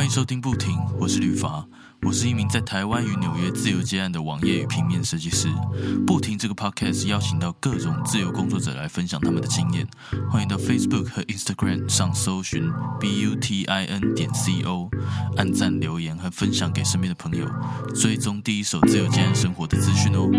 [0.00, 1.62] 欢迎收听不停，我是吕伐，
[2.00, 5.46] 我是一名在台湾与纽约自由接案的网页与平面设计师。
[6.06, 9.86] 不停这个 podcast 邀请到各种自由工作者来分享他们的经验，
[10.30, 12.62] 欢迎到 Facebook 和 Instagram 上搜寻
[12.98, 14.88] b u t i n 点 c o，
[15.36, 17.46] 按赞留言和分享给身边的朋友，
[17.94, 20.30] 追踪第一手自由接案生活的资讯哦。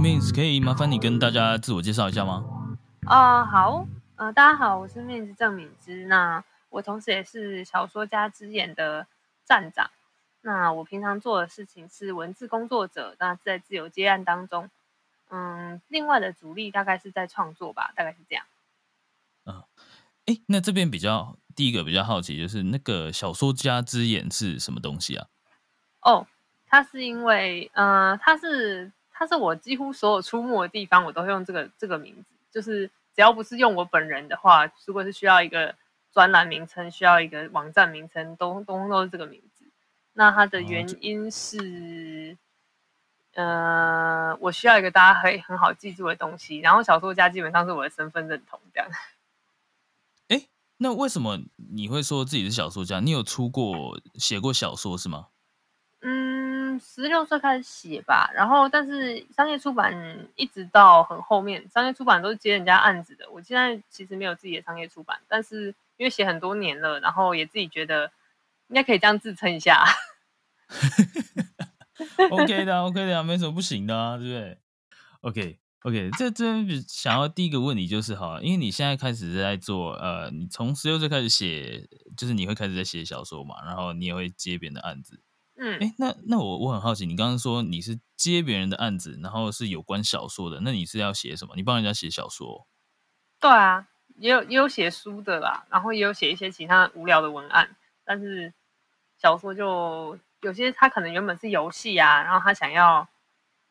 [0.00, 2.42] E Means，可以麻烦你跟大家自我介绍一下吗？
[3.04, 3.86] 啊、好，
[4.16, 6.06] 呃，大家好，我是面子郑敏之。
[6.06, 9.06] 那我同时也是小说家之眼的
[9.44, 9.90] 站长。
[10.40, 14.70] 那我平常做的事情是文字工作者，那在自由接案当中，
[15.28, 18.44] 嗯，另外的主力大概是在创作吧，大概是这样。
[20.24, 25.26] 哎，那这边比较第一个比较好奇，就是那个小说家之眼是什么东西啊？
[26.00, 26.26] 哦，
[26.66, 28.90] 它是因为，呃，它是
[29.20, 32.24] 它是我几乎所有出没的地方，我都会用这个这个名字。
[32.50, 35.74] 就是只要不是用我本人的话，如果是需要一个
[36.10, 39.66] 专栏名称，需要一个网站名称，都都都是这个名字。
[40.14, 42.38] 那它的哦原因是，
[43.34, 48.88] 呃，我需要一个大家可以很好记住的东西，然后小说家基本上是我的身份认同这样。
[50.28, 50.46] 哎，
[50.78, 51.40] 那为什么
[51.74, 53.00] 你会说自己是小说家？
[53.00, 55.26] 你有出过写过小说是吗？
[56.00, 56.39] 嗯，
[56.78, 63.28] 十六岁开始写吧，然后但是商业出版一直到很后面，商业出版都是接人家案子的。
[63.30, 68.12] 我现在其实没有自己的商业出版，但是因为写很多年了，然后也自己觉得
[68.68, 69.84] 应该可以这样自称一下。
[72.30, 74.58] OK 的，OK 的，没什么不行的啊，对不对
[75.22, 85.20] ？OK OK，这这边想要第一个问题就是哈，因为你现在开始在做呃，你从十六岁开始写，就是你会开始在写小说嘛，然后你也会接别人的案子。
[85.62, 91.54] 嗯，哎，那那我我很好奇，你刚刚说你是接别人的案子，然后是有关小说的，那你是要写什么？
[91.54, 92.66] 你帮人家写小说？
[93.38, 98.52] 对啊，也有也有写书的啦，然后也有写一些其他无聊的文案，但是
[99.18, 103.06] 小说就有些他可能原本是游戏啊，然后他想要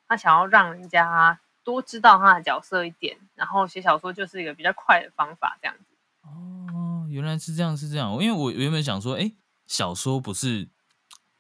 [0.08, 5.96] 他想要让人家多知道他的角色一点，然后写小说就是一个比较快的方法，这样子。
[6.22, 8.12] 哦，原来是这样，是这样。
[8.14, 9.32] 因为我原本想说，哎，
[9.66, 10.70] 小说不是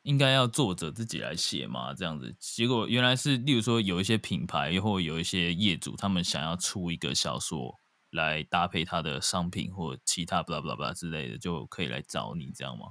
[0.03, 1.93] 应该要作者自己来写嘛？
[1.93, 7.75] 这样子，结果原来是，例如说有一些品牌，或有一些业主，他们想要出一个小说
[8.11, 12.87] 来搭配他的商品或其他 blah blah blah 之类的，就可以来找你，这样吗？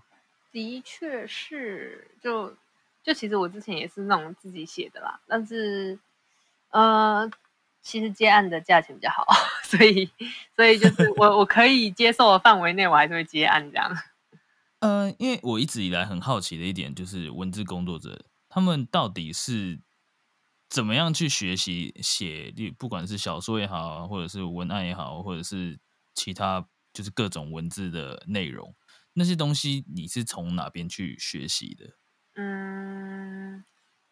[0.53, 2.55] 的确是，就
[3.03, 5.99] 就其实我之前也是那种自己写的啦，但是
[6.71, 7.31] 呃，
[7.83, 9.27] 其实接案的价钱比较好，
[9.65, 10.09] 所以
[10.55, 13.91] 所以就是我我可以接受的范围内，我还是会接案这样。
[14.81, 19.81] 呃，因为我一直以来很好奇的一点就是，文字工作者他们到底是
[20.69, 25.79] 怎么样去学习写，不管是小说也好，或者是文案也好，或者是
[26.15, 28.75] 其他就是各种文字的内容，
[29.15, 31.97] 那些东西你是从哪边去学习的？
[32.35, 33.65] 嗯，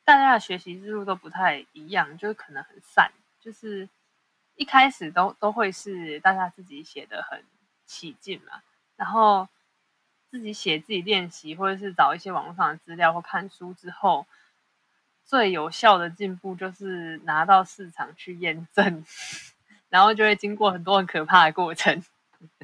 [0.04, 3.88] 大家的学习之路都不太一样，就是可能很散，就是
[4.56, 7.44] 一开始都都会是大家自己写的很
[7.86, 8.62] 起劲嘛，
[8.96, 9.48] 然后
[10.38, 14.26] 自己写自己练习，或者是找一些网络上的资料或看书之后，
[15.24, 19.04] 最有效的进步就是拿到市场去验证，
[19.88, 22.02] 然后就会经过很多很可怕的过程。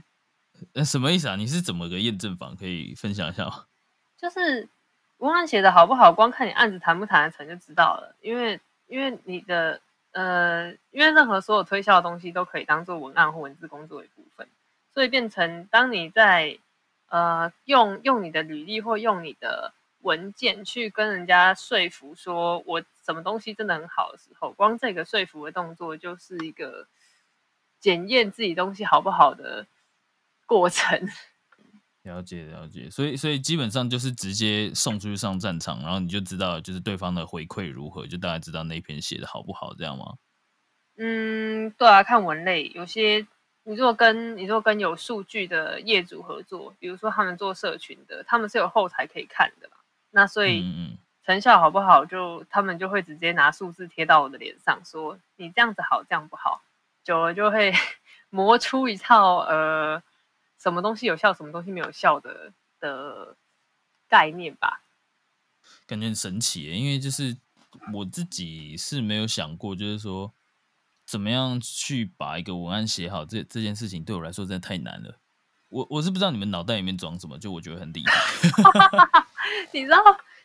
[0.75, 1.37] 呃，什么意思啊？
[1.37, 2.55] 你是怎么个验证法？
[2.59, 3.67] 可以分享一下吗？
[4.17, 4.69] 就是
[5.19, 8.15] 文案写的好不好，光看你案子谈不谈得成就知道了。
[8.21, 9.81] 因为因为你的
[10.13, 14.47] 呃，因为任何所有推销的东西都可以当做文案或文字工作的一部分，
[14.95, 16.59] 所以变成当你在
[17.13, 26.89] 呃用用你的履历或用你的文件去跟人家说服说我什么东西真的很好的时候，光这个说服的动作就是一个
[27.79, 29.67] 检验自己东西好不好的
[30.47, 31.01] 过程。
[32.03, 40.15] 了解了解，所以所以基本上就是直接送出去上战场，然后你就知道就是对方的回馈如何，就大概知道那篇写的好不好，这样吗？
[40.97, 43.25] 嗯，对啊，看文类，有些
[43.65, 49.77] 你如果跟你如果跟有数据的业主合作，比如说他们做社群的，他们是有后台可以看的嘛，
[50.11, 56.63] 那所以成效好不好，就他们就会直接拿数字贴到我的脸上，说你这样子好，这样不好，
[57.05, 57.73] 久了就会
[58.31, 60.03] 磨出一套呃
[60.59, 63.37] 什么东西有效，什么东西没有效的的
[64.09, 64.83] 概念吧。
[65.87, 67.37] 感觉很神奇耶，因为就是
[67.93, 70.33] 我自己是没有想过，就是说
[71.07, 75.19] 怎么样去把一个文案写好，这这件事情对我来说真的太难了。
[75.69, 79.25] 我我是不知道你们脑袋里面装什么，就我觉得很厉害。
[79.73, 79.99] 你知道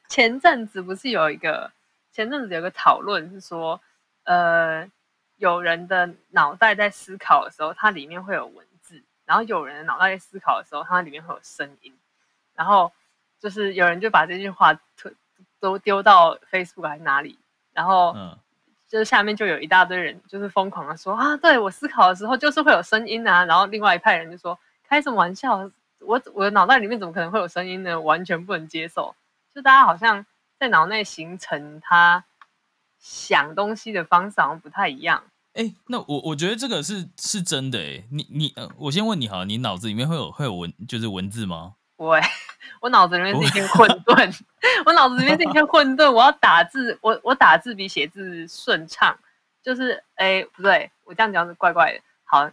[0.08, 1.72] 前阵子不是有一个
[2.14, 3.80] 前阵子有个讨论是说，
[4.24, 4.90] 呃，
[5.36, 11.94] 有人的脑袋在思考的时候，它里面会有文字，然后有人的脑袋在思考的时候，它里面会有声音，
[12.56, 12.92] 然后
[13.40, 15.14] 就是有人就把这句话推
[15.60, 17.38] 都丢到 Facebook 还是哪里，
[17.74, 18.40] 然后嗯，
[18.90, 24.58] 就是下面就有一大堆人就是疯狂的说啊，对我思考的时候就是会有声音啊，然后另外一派人就说
[24.88, 25.70] 开什么玩笑，
[26.00, 28.00] 我我的脑袋里面怎么可能会有声音呢？
[28.00, 29.16] 完全不能接受。
[29.54, 30.26] 就大家好像
[30.60, 32.24] 在脑内形成他
[33.00, 35.24] 想东西的方式好像不太一样。
[35.54, 38.04] 哎、那我我觉得这个是是真的哎。
[38.12, 41.74] 你你呃，我先问你哈，你脑子里面会有会有文就是文字吗？
[41.96, 42.22] 我欸
[42.80, 44.40] 我脑子里面是一片混沌，
[44.86, 46.12] 我脑子里面是一片混沌。
[46.12, 49.18] 我要打字，我我打字比写字顺畅，
[49.64, 52.00] 就是哎不对，我这样讲是怪怪的。
[52.24, 52.50] 好，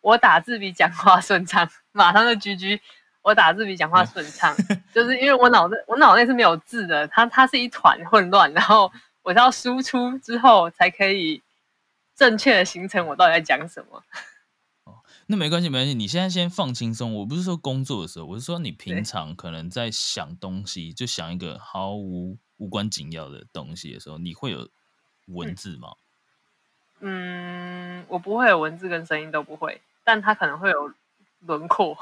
[0.00, 2.80] 我打字比讲话顺畅，马上就居居。
[3.22, 4.54] 我打字比讲话顺畅，
[4.92, 8.92] 就是因为我脑子我脑内是没有字的，它它是一团混乱，然后
[9.22, 11.42] 我是要输出之后才可以
[12.14, 14.02] 正确的形成我到底在讲什么。
[15.26, 15.94] 那没关系，没关系。
[15.94, 17.14] 你现在先放轻松。
[17.14, 24.68] 我不是说工作的时候，我是说你平常可能在想东西，就想一个毫无无关紧要的东西的时候，你会有
[25.28, 25.94] 文字吗？
[27.00, 30.92] 嗯，我不会有文字跟声音都不会，但它可能会有
[31.40, 31.96] 轮廓，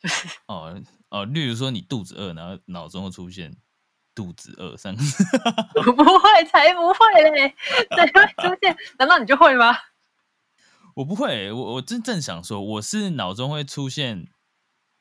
[0.00, 0.80] 就是 哦
[1.10, 3.54] 哦，例如说你肚子饿，然后脑中会出现
[4.14, 5.24] “肚子饿”三个字。
[5.74, 7.54] 我不会，才不会嘞，
[7.96, 8.76] 才会出现？
[8.98, 9.76] 难道你就会吗？
[11.00, 14.28] 我不会，我我真正想说，我是脑中会出现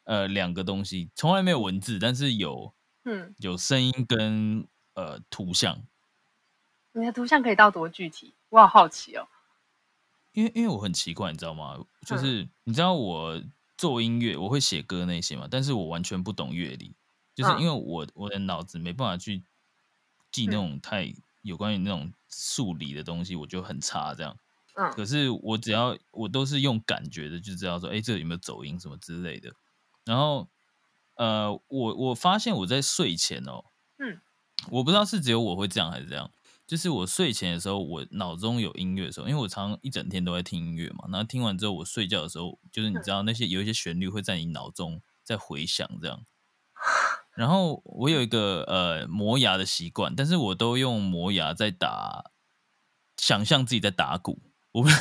[0.06, 2.74] 呃两个东西，从来没有文字，但是有
[3.04, 5.84] 嗯，有声音跟呃图像。
[6.94, 8.34] 你的图像可以到多具体？
[8.50, 9.28] 我好好奇哦。
[10.32, 11.78] 因为因为我很奇怪，你知道吗？
[12.06, 13.42] 就是、你知道我
[13.78, 16.96] 做音乐，我会写歌那些嘛，但是我完全不懂乐理，
[17.36, 19.44] 就是嗯因为我我的脑子没办法去
[20.32, 24.38] 记那种太有关于那种数理的东西，我就很差这样。
[24.82, 29.52] 嗯可是我只要我都是用感觉的，就知道说，哎，这有没有走音什么之类的。
[30.06, 30.48] 然后，
[31.18, 33.66] 呃，我我发现我在睡前哦，
[33.98, 34.22] 嗯，
[34.72, 36.32] 我不知道是只有我会这样还是这样，
[36.66, 46.24] 就是我睡前的时候，我脑中有音乐的时候，因为我常常一整天都在听音乐嘛，然后听完之后，我睡觉的时候，就是你知道那些有一些旋律会在你脑中在回响这样。
[47.36, 52.32] 然后我有一个呃磨牙的习惯，但是我都用磨牙在打，
[53.18, 54.40] 想象自己在打鼓。
[54.72, 54.90] 我不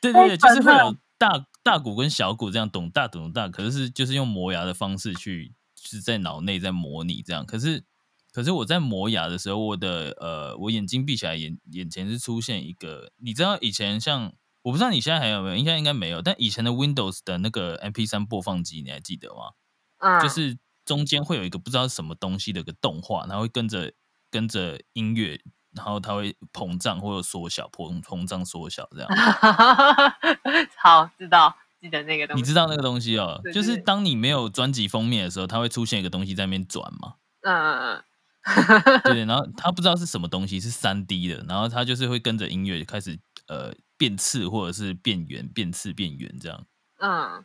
[0.00, 7.44] 对对对，就是会有大大鼓跟小鼓这样懂大懂大，可是是就是用磨牙的方式去，就是在脑内在模拟这样。
[7.44, 7.84] 可是
[8.32, 14.32] 可是我在磨牙的时候，我的呃，我眼睛闭起来，眼眼前是出现一个，你知道以前像
[14.62, 19.52] 我不知道你现在还有没有，应该应该没有，但以前的 Windows 的那个 MP 3播放机，你还记得吗？
[19.98, 23.92] 嗯，就是中间会有一个不知道是什么东西的一个动画，然后会跟着
[24.30, 25.40] 跟着音乐，
[25.78, 29.08] 然后它会膨胀或者缩小，膨膨胀缩小这样。
[30.76, 32.42] 好，知道，记得那个东西。
[32.42, 38.04] 你知道那个东西哦，对就是对当你没有专辑封面的时候，它会出现一个东西在那边转嘛，嗯嗯嗯
[39.04, 46.66] 对，然后它不知道是什么东西，是三 D 的，然后它就是会跟着音乐开始呃变次或者是变圆、变次、变圆这样，
[47.00, 47.44] 嗯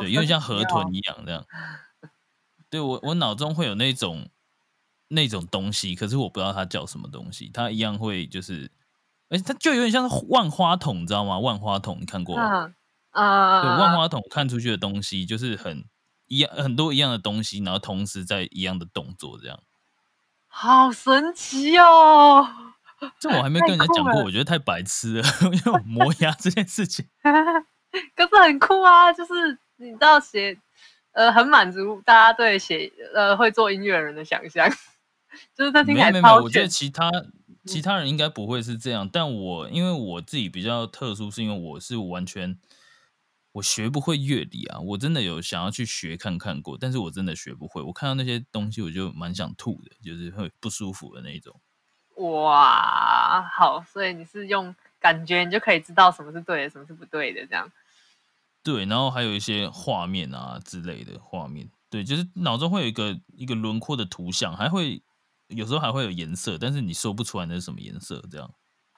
[0.00, 1.44] 对，有点像河豚一样这样。
[2.68, 4.28] 对我我脑中会有那种
[5.08, 8.70] 那种东西，可是我不知道它叫什么东西，它一样会就是，
[9.28, 11.38] 而且它就有点像是万花筒，你知道吗？
[11.38, 12.64] 万花筒你看过吗？
[12.64, 12.74] 嗯
[13.12, 15.84] 嗯，对，嗯万花筒看出去的东西就是很
[16.26, 19.58] 一样，很多一样的东西，然后同时在一样的动作，这样。
[20.48, 22.48] 好神奇哦！
[23.18, 27.06] 这我还没跟人家讲过，我觉得太白痴了， 因为我磨牙这件事情。
[28.16, 30.56] 可是很酷啊，就是你知道写，
[31.12, 34.68] 呃，很满足大家对写呃会做音乐人的想象，
[35.54, 36.68] 就是他听起来没有没有没有，超我觉得。
[36.68, 37.10] 其他
[37.66, 42.58] 其他人应该不会是这样，但我因为我自己比较特殊，是因为我是完全
[43.52, 47.80] 我学不会乐理啊，我真的有想要去学看看过，但是我真的学不会。
[47.80, 51.58] 我看到那些东西，我就蛮想吐的，就是会不舒服的那一种。
[52.16, 57.70] 哇，好，所以你是用感觉，你就可以知道什么是对的，什么是不对的，这样。
[58.62, 65.02] 对，然后还有一些画面啊之类的画面，对，就是脑中会有一个一个轮廓的图像，还会
[65.56, 68.50] 有时候还会有颜色，但是你说不出来那是什么颜色这样。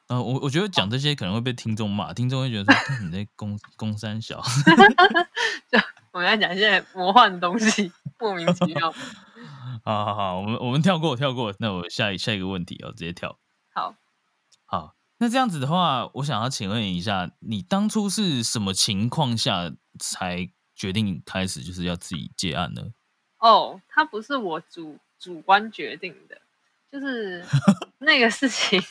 [0.09, 4.41] 啊，我我觉得讲这些可能会被听众骂，听众会觉得说 你在攻攻三小。
[5.69, 5.79] 就
[6.13, 8.93] 我们要讲一些魔幻的东西，莫名其妙。
[9.85, 13.39] 好好好，我们我们跳过跳过，那我下一下一个问题哦，直接跳。
[13.75, 13.95] 好，
[14.65, 22.93] 好，那这样子的话，我想要请问一下，你当初是什么情况下才决定开始就是要自己接案呢？
[23.39, 26.41] 哦，他不是我主主观决定的，
[26.99, 27.45] 就是
[27.99, 28.83] 那个事情，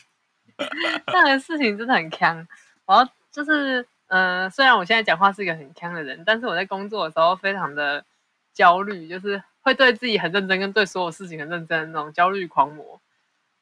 [1.07, 2.47] 那个事情真的很坑。
[2.85, 8.05] 我要就是，嗯，虽然我现在讲话是一个很坑的人，但是我在工作的时候非常的
[8.53, 13.01] 焦虑，就是会对自己很认真，跟对所有事情很认真的那种焦虑狂魔。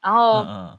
[0.02, 0.78] 然后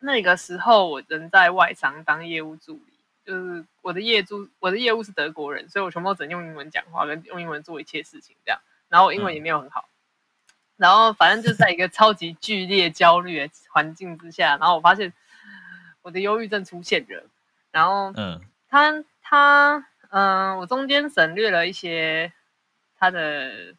[0.00, 2.92] 那个时候我人在外商当业务助理，
[3.24, 8.60] 就是我的业助，我的业务是德国人，所以我全部只能用英文讲话，跟用英文做一切事情这样。
[8.90, 9.88] 然后我英文也没有很好，
[10.78, 15.12] 然后反正就在一个超级剧烈焦虑的环境之下，然后我发现
[16.00, 17.22] 我的忧郁症出现了。
[17.70, 22.32] 然后，嗯，他他嗯，我中间省略了一些
[22.98, 23.74] 他的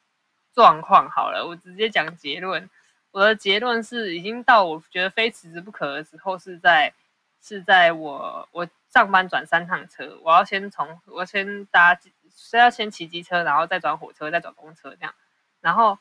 [0.53, 1.09] 状况。
[1.09, 2.69] 好了，我直接讲结论。
[3.09, 6.93] 我的结论是，已经到我觉得非辞职不可的时候，是在
[7.41, 11.99] 是在我我上班转三趟车，我要先从我先搭。
[12.41, 15.13] 是要先骑机车，然后再转火车，再转公车这样，
[15.59, 15.97] 然后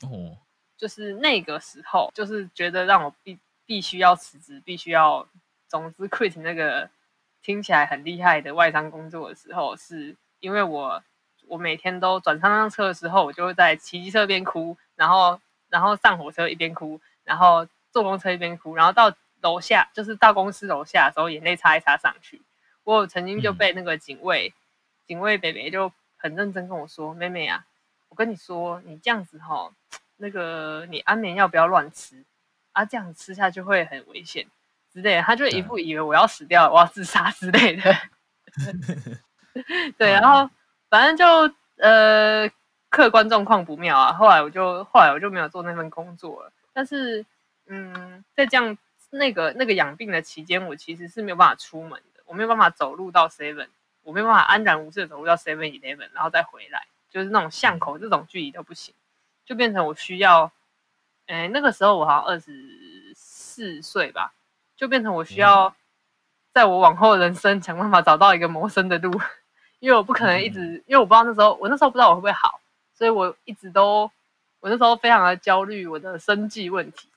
[0.78, 5.28] 就是那个时候，就是觉得让我必必须要辞职，必须要
[5.66, 6.88] 总之 quit 那个
[7.42, 11.02] 听起来很厉害的外商工作的时候，是因为我
[11.46, 22.40] 我每天都转三趟车的时候，我就会在骑机车边哭，然后然后上火车一边哭，然后坐公车一边哭，然后到楼下就是到公司楼下的时候，眼泪擦一擦上去。
[22.84, 24.54] 我曾经就被那个警卫
[25.06, 25.92] 警卫北北就。
[26.20, 27.64] 很认真跟我说：“妹妹啊，
[28.08, 29.70] 我跟你说，你这样子哈，
[30.18, 32.22] 那个你安眠药不要乱吃
[32.72, 34.46] 啊，这样吃下去会很危险
[34.92, 37.94] 之类的。”他就一副以为我要死掉，我要自杀之类的。
[39.96, 40.50] 对，然后
[40.90, 42.48] 反正就呃，
[42.90, 44.12] 客观状况不妙啊。
[44.12, 46.52] 后来我就后来我就没有做那份工作了。
[46.72, 47.24] 但是
[47.66, 48.76] 嗯，在这样
[49.10, 53.68] 那个那个养病的期间，我其实是没有办法出门的，我没有办法走路到 seven。
[54.04, 58.94] 我没有办法安然无事的走路到 Seven Eleven，然后再回来，就是那种巷口这种距离都不行，
[59.48, 60.52] 就变成我需要，
[61.26, 64.34] 哎，那个时候我好像二十四岁吧，
[64.76, 65.74] 就变成我需要，
[66.52, 69.10] 在我往后人生想办法找到一个谋生的路，
[69.78, 72.60] 因为我不可能一直，因为我不知道那时候我那时候不知道我会不会好，
[72.92, 74.10] 所以我一直都
[74.60, 77.08] 我那时候非常的焦虑我的生计问题，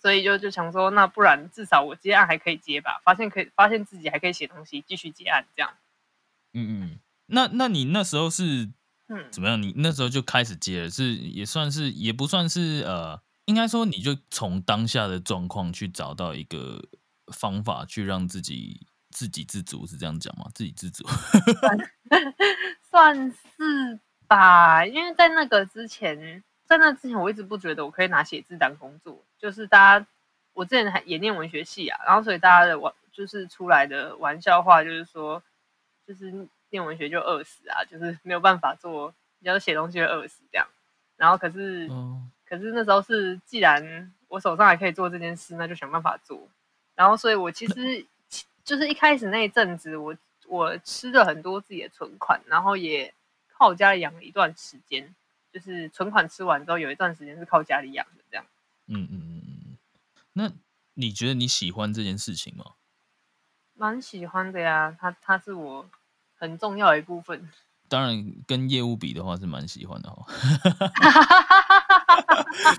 [0.00, 5.72] 所以就就想说，那不然至少我接案还可以接吧，发现可以发现自己还可以写东西，继续接案这样。
[6.52, 8.70] 嗯嗯，那那你那时候是
[9.08, 9.60] 嗯怎么样？
[9.60, 16.82] 你那时候就开始接了，是也算是也不算是呃，应该说你就从当下的状况去找到一个
[17.32, 20.46] 方法，去让自己自给自足，是这样讲吗？
[20.54, 21.04] 自给自足，
[22.90, 24.86] 算是吧。
[24.86, 29.22] 因为在那个之前，在那之前，我一直不觉得我可以拿写字当工作。
[29.38, 30.06] 就是大家，
[30.54, 35.42] 我之前还也念文学系啊，然后所以大家的玩就是出来的玩笑话，就是说。
[36.06, 40.66] 就是念文学就饿死啊，就是没有办法做，你要写东西就饿死这样。
[41.16, 41.88] 然后可是，
[42.44, 46.48] 可是那时候是，既然我手上还可以做这件事，那就想办法做。
[46.96, 48.04] 然后，所以我其实
[48.64, 50.16] 就是一开始那一阵子，我
[50.48, 53.14] 我吃了很多自己的存款，然后也
[53.46, 55.14] 靠家里养了一段时间。
[55.52, 58.44] 就是存款吃完之后，有一段时间是靠家里养的这样。
[58.88, 59.78] 嗯嗯嗯嗯。
[60.32, 60.50] 那
[60.94, 62.72] 你觉得你喜欢这件事情吗？
[63.76, 65.88] 蛮喜欢的呀，他他是我
[66.44, 67.48] 很重要的一部分。
[67.88, 70.26] 当然，跟业务比的话是蛮喜欢的 哈。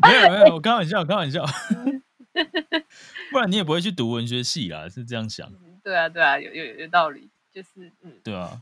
[0.08, 1.46] 没有没有，我开玩笑，开玩笑。
[3.32, 5.52] 不然你也不会去读文学系啦，是这样想。
[5.84, 8.20] 对啊对啊，有有有道理，就是嗯。
[8.24, 8.62] 对啊。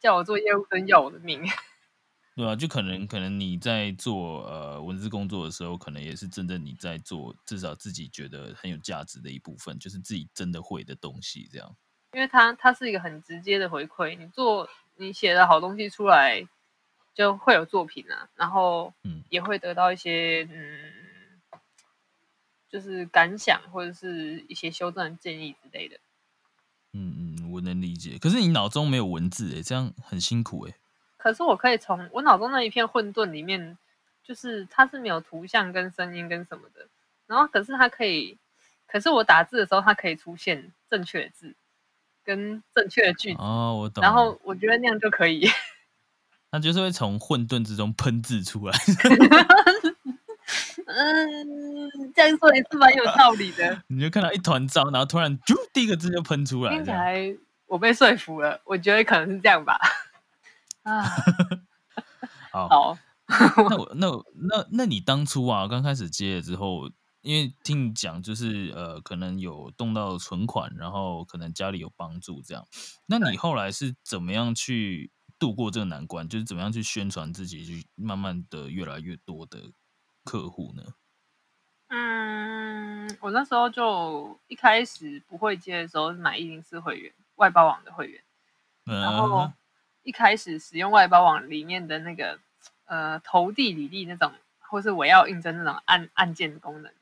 [0.00, 1.42] 叫我做业务真要我的命。
[2.34, 11.76] 对啊，就可能可能你在做呃文字工作的时候，可能也是真正你在做，至少自己觉得很有价值的一部分，就是自己真的会的东西，这样。
[12.12, 16.46] 因为它它是一个很直接的回馈，你做你写的好东西出来，
[17.14, 20.92] 就会有作品啊，然后嗯也会得到一些嗯，
[22.68, 25.96] 就是感想或者是一些修正建议之类的。
[26.92, 28.18] 嗯嗯，我能理解。
[28.18, 30.74] 可是你脑中没有文字哎，这样很辛苦哎。
[31.16, 33.78] 可是我可以从我脑中那一片混沌里面，
[34.22, 36.86] 就是它是没有图像跟声音跟什么的，
[37.26, 38.36] 然后可是它可以，
[38.86, 41.54] 可是我打字的时候它可以出现正确的字
[42.24, 44.02] 跟正确的句子哦，我懂。
[44.02, 45.48] 然后我觉得那样就可以，
[46.52, 48.76] 那就是会从混沌之中喷字出来。
[50.84, 53.82] 嗯，这样说也是蛮有道理的。
[53.88, 57.34] 你就看到一团糟，然后突然就第一个字就喷出来，听起来
[57.66, 58.60] 我被说服了。
[58.64, 59.78] 我觉得可能是这样吧。
[60.82, 61.04] 啊，
[62.50, 62.98] 好，
[63.70, 66.90] 那我那那那你当初啊，刚开始接了之后，
[67.22, 72.66] 因为听你讲，就是呃，可能有动到存款，然后可能家里有帮助这样。
[73.06, 76.28] 那你后来是怎么样去度过这个难关？
[76.28, 79.72] 就是怎么样去宣传自己，去慢慢的越来越多的
[80.24, 80.82] 客户呢？
[81.88, 88.20] 嗯，我那时候就一开始不会接的时候是买一零四会员外包网的会员，
[88.84, 89.48] 然后
[90.02, 92.38] 一开始使用外包网里面的那个
[92.86, 96.92] 呃投递履历那种，或是我要应征那种按按键功能。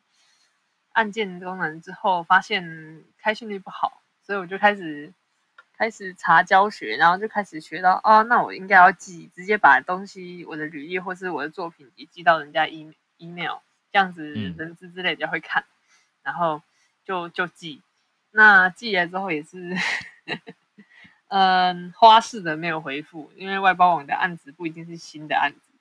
[1.00, 5.10] 按键功能之后，发现开训率不好，所以我就开始
[5.74, 14.22] 开始查教学，然后就开始学到啊，那我应该要寄，直接把东西，我的履历或是我的作品集寄到人家 e email，这样子
[14.58, 15.64] 人资之类的会看，
[16.22, 16.60] 然后
[17.06, 17.80] 就就寄。
[18.32, 19.74] 那寄来之后也是，
[21.28, 25.72] 嗯，花式的没有回复，因为外包网的案子不一定是新的案子，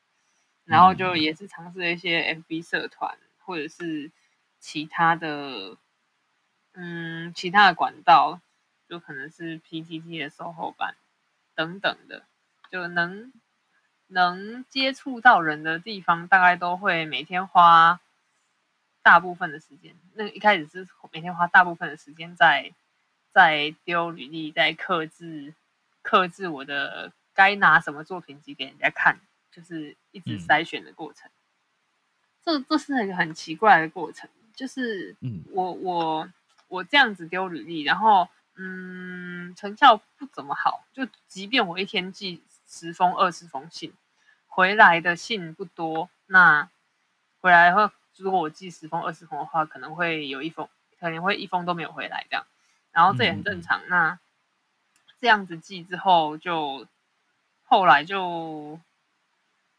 [0.63, 4.09] 然后就也是尝试了一些 FB 社团或者是。
[4.59, 5.77] 其他的，
[6.73, 8.39] 嗯，其他的管道，
[8.87, 10.95] 就可能是 PTT 的售后版
[11.55, 12.23] 等等的，
[12.71, 13.31] 就能
[14.07, 17.99] 能接触到人的地方，大概都会每天花
[19.01, 19.95] 大部分的时间。
[20.13, 22.73] 那一开始是每天花大部分的时间在
[23.31, 25.53] 在丢履历，在克制
[26.01, 29.19] 克制我的该拿什么作品集给人家看，
[29.51, 31.29] 就是一直筛选的过程。
[32.43, 34.29] 这这是一个很奇怪的过程。
[34.59, 36.29] 就是，嗯，我我
[36.67, 40.83] 我这样子丢履历，然后，嗯，成效不怎么好。
[40.91, 43.93] 就即便我一天寄十封、二十封信，
[44.47, 46.09] 回来的信不多。
[46.27, 46.69] 那
[47.39, 50.67] 回来后，如果我寄十封、二十封的话，可能会有一封，
[50.99, 52.45] 可能会一封都没有回来这样。
[52.91, 53.81] 然后这也很正常。
[53.87, 54.19] 那
[55.21, 56.85] 这样子寄之后，就
[57.63, 58.77] 后来就，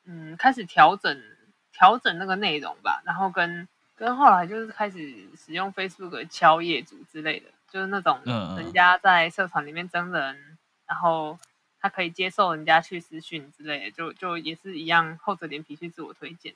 [0.07, 1.23] 嗯，开始调整
[1.71, 3.69] 调整那个内容吧，然后跟。
[4.01, 8.19] 跟后来就是开始使用 Facebook 敲业主之类的，就是那种
[8.57, 11.39] 人家在社团里面征人，然后
[11.79, 16.55] 他可以接受人家去私讯之类的，就就也是一样厚着脸皮去自我推荐。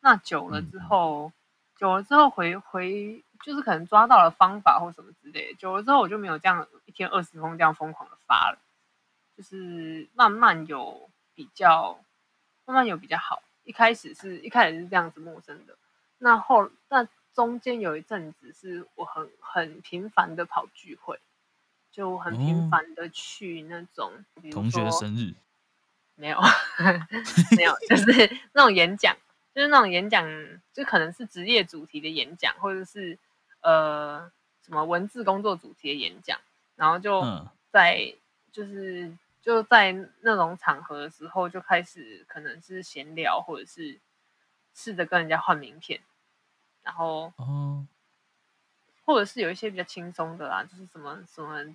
[0.00, 1.30] 那久了之后，
[1.78, 8.58] 久了之后回回就是可能抓到了方法或什么之类的，久了之后我就没有这样一天二十封这样疯狂的发了，
[9.36, 12.00] 就是慢慢有比较，
[12.64, 13.40] 慢慢有比较好。
[13.62, 15.76] 一开始是一开始是这样子陌生的。
[16.22, 21.18] 那后那中间有一阵子是我很很频繁的跑聚会，
[21.90, 24.12] 就很频繁的去那种
[24.52, 25.34] 同学生日，
[26.14, 26.38] 没有
[27.56, 29.16] 没有，就是那种演讲，
[29.54, 30.28] 就是那种演讲，
[30.74, 33.18] 就可能是职业主题的演讲，或者是
[33.62, 34.30] 呃
[34.62, 36.38] 什么文字工作主题的演讲，
[36.76, 37.22] 然后就
[37.70, 38.14] 在
[38.52, 43.98] 就是就在那种场合的时候就开始可能是闲聊，或者是
[44.74, 45.98] 试着跟人家换名片。
[46.82, 47.86] 然后，哦，
[49.04, 51.74] 或者是有一些比较轻松的啦，就是什么什么，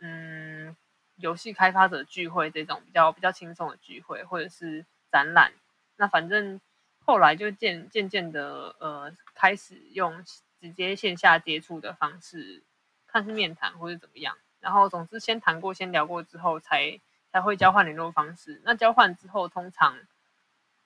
[0.00, 0.76] 嗯，
[1.16, 5.52] 游戏开发者聚会这种比较比较轻松的聚会，或者是展览。
[5.96, 6.60] 那反正
[7.04, 10.24] 后来就渐渐渐的，呃，开始用
[10.60, 12.62] 直接线下接触的方式，
[13.06, 14.36] 看是面谈或者怎么样。
[14.60, 16.98] 然后总之先谈过，先聊过之后，才
[17.30, 18.60] 才会交换联络方式。
[18.64, 19.98] 那交换之后，通常，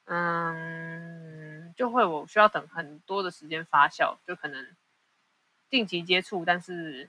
[0.07, 1.08] 嗯。
[1.79, 4.67] 就会我需要等很多的时间发酵，就可能
[5.71, 7.09] 定期接触，但是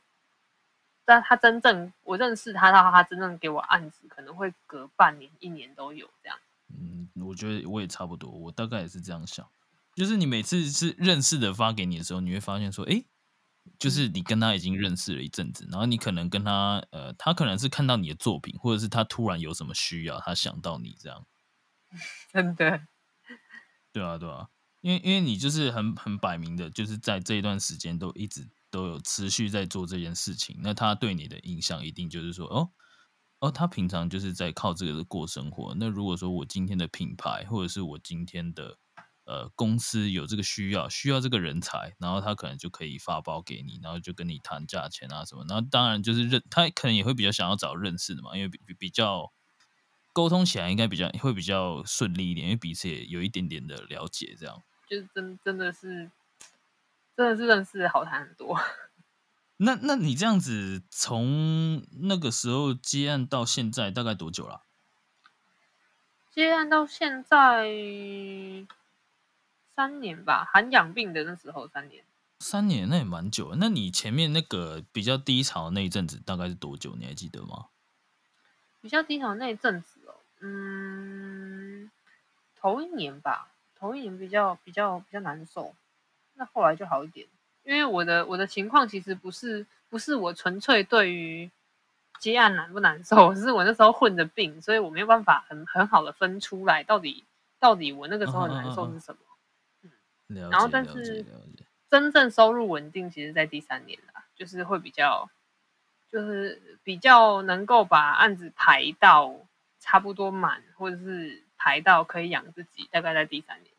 [1.04, 6.38] 但他真正我认识他到他真正给我案子，可能会隔半年、一年都有这样。
[6.68, 9.44] 嗯，我觉得我也差不多，我大概也是这样想。
[9.96, 13.04] 就是你每次是认识的发给你的时候，你会发现说，哎，
[13.80, 21.26] 就是你跟他已经认识了一阵子，然后你可能跟他，呃，他可能是看到你的作品，或者是他突然有什么需要，他想到你这样。
[22.32, 22.82] 真的。
[23.92, 24.48] 对啊，对啊。
[24.82, 32.70] 因为因为你就是很很摆明的，就是在这一段时间都一直都有持续在做这件事情，那他对你的印象一定就是说，哦
[33.40, 35.74] 哦，他平常就是在靠这个过生活。
[35.76, 38.78] 那如果说我今天的品牌或者是我今天的
[39.26, 45.46] 呃公司有这个需要，需要这个人才，然后他可能就可以发包给你，然后就跟你谈价钱啊什么。
[45.48, 49.32] 然后当然就是认他可能也会比较想要找认识的嘛，因为比比较
[50.20, 54.62] 沟通起来应该比较会比较顺利一点，因为彼此也有一点点的了解这样。
[54.86, 56.12] 就是真真的是，
[57.16, 58.60] 真的是认识好谈很多。
[59.56, 64.64] 那那你这样子从那个时候接案到现在大概多久了？
[66.30, 67.70] 接案到现在
[69.74, 72.04] 三年吧，含养病的那时候三年。
[72.42, 73.56] 三年那也蛮久。
[73.56, 76.98] 那你前面那个比较低潮那一阵子大概是多久？
[76.98, 77.68] 你还记得吗？
[78.82, 79.99] 比较低潮那一阵子哦，
[80.40, 81.90] 嗯，
[82.60, 83.48] 头一年吧。
[83.80, 85.74] 头一年比较比较比较难受，
[86.34, 87.26] 那后来就好一点，
[87.64, 91.50] 因为我的我的情况其实不是不是我纯粹对于
[92.20, 97.24] 接案难不难受，是我那时候混的病，所以我没有办法很很好的分出来到底
[97.58, 99.22] 到底我那个时候很难受是什么。
[100.28, 101.26] 嗯，然后但是
[101.90, 105.30] 真正收入稳定，其实在第三年啦，就是会比较
[106.12, 109.34] 就是比较能够把案子排到
[109.80, 113.74] 差不多满，或者是排到可以养自己，大概在第三年。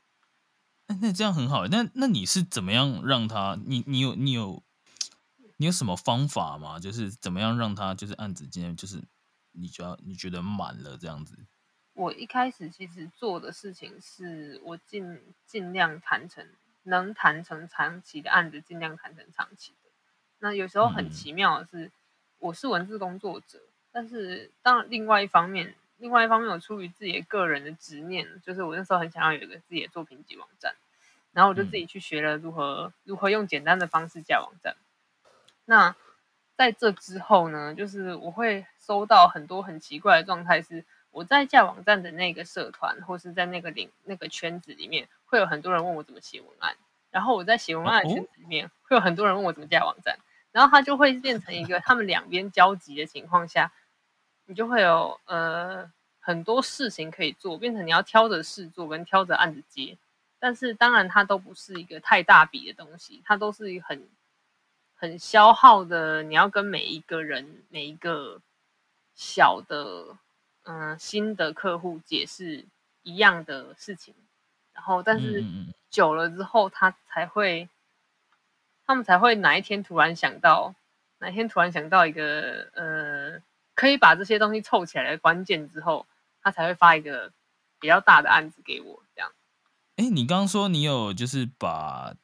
[1.00, 1.66] 那这样很好。
[1.68, 3.56] 那那你是怎么样让他？
[3.64, 4.60] 你你有你有
[5.58, 6.80] 你有什么方法吗？
[6.80, 9.00] 就是怎么样让他就是案子今天就是
[9.52, 11.38] 你就要你觉得满了这样子？
[11.92, 16.44] 我一开始其实做的事情是我尽尽量谈成
[16.82, 19.90] 能谈成长期的案子，尽量谈成长期的。
[20.40, 21.92] 那有时候很奇妙的是，
[22.38, 23.60] 我是文字工作者，
[23.92, 25.76] 但是当然另外一方面。
[26.00, 30.74] 另外一方面，我出于自己个人的执念，就是我那时候很想要有一个自己的作品集网站，
[31.32, 34.76] 然后我就自己去学了如何如何用简单的方式架网站。
[35.66, 35.94] 那
[36.56, 46.74] 在这之后呢，就是我会收到很多很奇怪的状态，是我在架网站的那个社团或是在那个领那个圈子里面，会有很多人问我怎么写文案，
[47.10, 50.16] 然后我在写文案的圈子里面，会有很多人问我怎么架网站，
[50.50, 53.70] 然后它就会变成一个 他们两边交集的情况下。
[54.50, 59.96] 你就会有呃很多事情可以做，变成你要挑着事做跟挑着案子接，
[60.40, 64.08] 但是当然它都不是一个太大笔的东西，它都是一个很
[64.96, 68.40] 很消耗的，你要跟每一个人每一个
[69.14, 70.16] 小的
[70.64, 72.64] 嗯新的客户解释
[73.04, 74.12] 一样的事情，
[74.72, 75.44] 然后但是
[75.90, 77.68] 久了之后，他才会
[78.84, 80.74] 他们才会哪一天突然想到，
[81.18, 83.39] 哪一天突然想到一个呃。
[83.80, 86.06] 可以把这些东西凑起来的关键之后，
[86.42, 87.32] 他才会发一个
[87.80, 89.02] 比较大的案子给我。
[89.14, 89.32] 这样，
[89.96, 92.14] 哎，你刚刚说你有就是把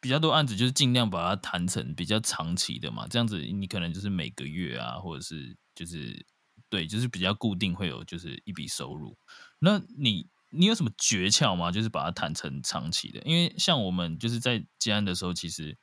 [0.00, 3.06] 比较多案子，就是尽量把它谈成比较长期的嘛？
[3.08, 6.26] 这样子，你可能就是每个月啊，或者是就是
[6.68, 9.16] 对，就是比较固定会有就是一笔收入。
[9.60, 11.70] 那你你有什么诀窍吗？
[11.70, 13.20] 就是把它谈成长期的？
[13.20, 15.78] 因为像我们就是在接案的时候，其实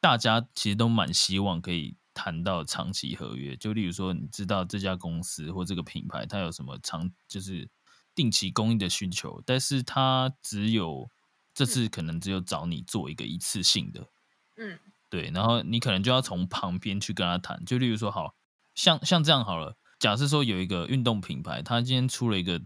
[0.00, 1.96] 大家其实都蛮希望可以。
[2.18, 7.70] 谈到长期合约，就例如说，你知道这家公司或这个品牌，它有什么长就是
[8.12, 11.08] 定期供应的需求，但是它只有
[11.54, 14.08] 这次可能只有找你做一个一次性的，
[14.56, 18.34] 嗯，对，然后你可能就要从旁边去跟他谈，就例如说，好
[18.74, 22.60] 像像这样好了，假设说有一个运动品牌，它今天出了一个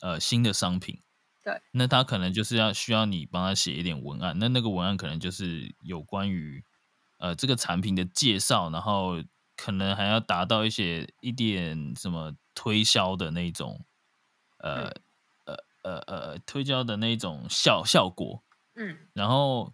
[0.00, 1.02] 呃新的商品，
[1.44, 6.64] 对，那他可能就是要需要你帮他写一点文案，那那个文案可能就是有关于。
[7.24, 9.14] 呃，这个产品的介绍，然后
[9.56, 13.82] 可能还要达到一些一点什么推销的那种，
[14.58, 14.92] 呃
[15.46, 18.44] 呃呃呃，推销的那种效效果。
[18.74, 19.72] 嗯，然后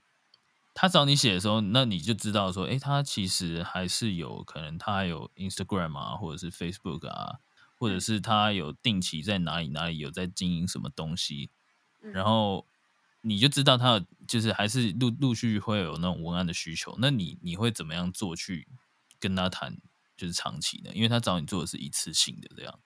[0.74, 7.40] 他找你写的时候，那你就知道说，哎，他其实还是有可能，他有 Instagram 啊，或者是 Facebook 啊，
[7.74, 11.50] 或者是他有定期在哪里哪里有在经营什么东西，
[11.98, 12.64] 然后。
[13.22, 18.66] 你就知道他就是还是陆陆续续会有那种文案的需求，那你你会怎么样做去
[19.18, 19.76] 跟他谈，
[20.16, 20.90] 就是长期的？
[20.94, 22.80] 因为他找你做的是一次性的这样。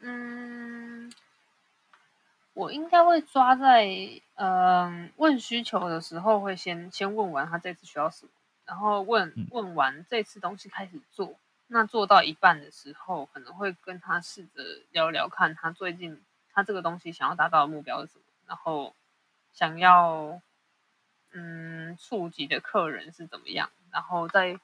[0.00, 1.12] 嗯，
[2.54, 3.88] 我应该会抓在
[4.36, 8.30] 嗯问需求的时候，会先先问完他这次需要什么，
[8.64, 11.34] 然后问问完这次东西开始做，
[11.66, 18.94] 那做到一半的时候，可能会跟他试着聊聊看他最近他这个东西想要达到的目标是什么，然后。
[19.58, 20.40] 想要
[21.32, 24.60] 嗯触及的客人是怎么样，然后再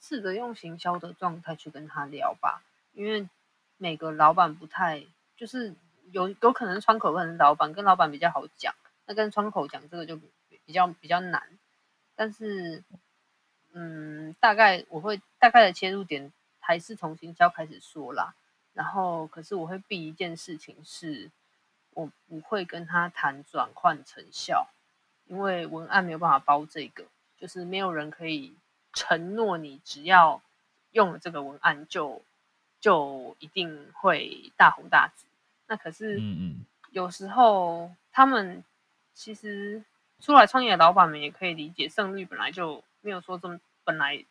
[0.00, 2.62] 试着用行销的状态去跟他聊吧。
[2.94, 3.28] 因为
[3.76, 5.04] 每个老板不太
[5.36, 5.74] 就是
[6.12, 10.18] 有有可能窗口跟老板跟老板比较好讲，那跟窗口讲这个就
[10.64, 11.42] 比较比较难。
[12.16, 12.82] 但是
[13.74, 18.34] 嗯，大概我会大概的切入点还是从行销开始说啦。
[18.72, 21.30] 然后可是我会避一件事情是。
[21.94, 24.68] 我不会跟他谈转换成效，
[25.26, 27.04] 因为文案没有办法包这个，
[27.36, 28.54] 就是没有人可以
[28.92, 30.40] 承诺你只要
[30.92, 32.22] 用了这个文案就
[32.80, 35.26] 就一定会大红大紫。
[35.66, 38.62] 那可是，嗯嗯，有时候他们
[39.12, 39.82] 其实
[40.20, 44.24] 出来创业的老板们也可以理解，胜率本来就没有说这么本来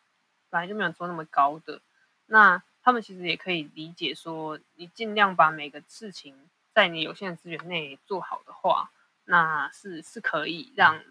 [0.48, 1.80] 本来就没有说那么高的，
[2.24, 6.34] 那他们其实也可以理解说，你尽量把每个事情。
[6.78, 8.92] 在你有限的资源内做好的话，
[9.24, 11.02] 那是是可以让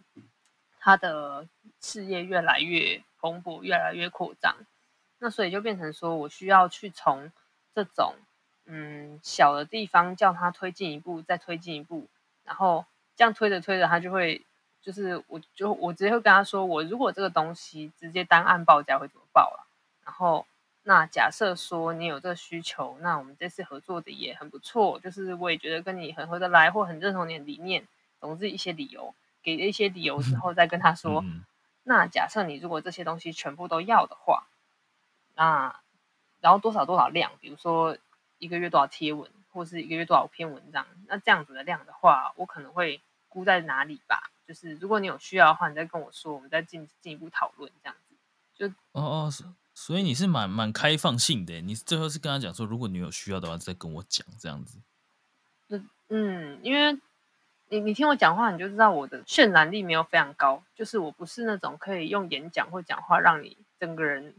[0.79, 1.45] 他的
[1.81, 4.55] 事业越来越蓬勃、越来越扩张。
[5.17, 7.33] 那所以就变成说我需要去从
[7.75, 8.15] 这种
[8.63, 12.07] 嗯小的地方叫他推进一步，再推进一步，
[12.45, 12.85] 然后
[13.17, 14.45] 这样推着推着，他就会
[14.81, 19.67] 就是我就我直接会跟他说，我如果这个东西直接单按报价会怎么报了？
[20.05, 20.47] 然后
[20.89, 27.85] 那假设说你有这个需求，那我们这次合作的也很不错，就是我也觉得跟你很合得来，或很认同你的理念，
[28.21, 31.43] 总之一些理由，给了一些理由之后，再跟他说，嗯
[31.83, 34.47] 那假设你如果这些东西全部都要的话，
[35.35, 35.77] 那
[36.39, 37.97] 然后多少多少量，比如说
[38.39, 44.31] 一个月多少贴文，或是一个月多少篇文章，那这样子的量的话，我可能会估在哪里吧？
[44.47, 48.15] 就是如果你有需要的话，你再跟我说，我们再进进一步讨论这样子。
[48.55, 49.45] 就哦哦，所
[49.79, 54.79] 所以你是蛮蛮开放性的，你最后是跟他讲说，如果你有需要的话，再跟我讲这样子。
[56.09, 56.97] 嗯，因为
[57.69, 64.33] 你你听我讲话，你就知道我的渲染力没有非常高，就是我不是那种可以用演讲或讲话让你整个人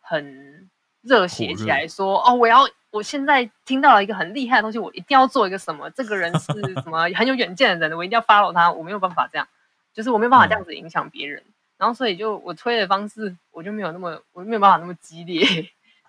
[0.00, 2.60] 很热血起来说，哦，我要
[2.92, 6.52] 我现在听到了一个很厉害的东西，我一定要做一个什么，这个人是
[6.82, 9.48] 什么 很有远见的人，我一定要 follow 他，我没有办法这样，
[9.92, 11.42] 就是我没有办法这样子影响别人，
[11.80, 15.42] 然后所以就我推的方式，我就没有那么我没有办法那么激烈，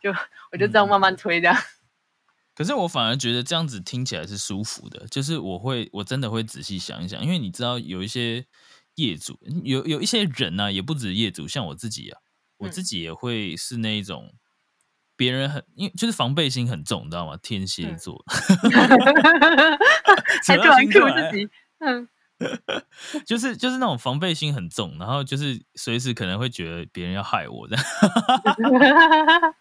[0.04, 0.12] 就
[0.52, 1.56] 我就这样慢慢推这样。
[2.54, 8.46] 可是我反而觉得这样子听起来是舒服的，就是我会我真的会仔细想一想，因为你知道有一些
[8.96, 12.20] 业主，有有一些人呢、也不止业主，像我自己啊，
[12.58, 12.72] 我嗯。
[12.72, 14.34] 自己也会是那一种
[15.16, 17.38] 别人很因为就是防备心很重，你知道吗？
[17.42, 17.98] 天蝎嗯。
[17.98, 18.22] 座，
[20.46, 22.10] 还突然扯到心 Q 自己，嗯，
[23.26, 27.86] 就是就是那种防备心很重，然后就是随时可能会觉得别人要害我这样。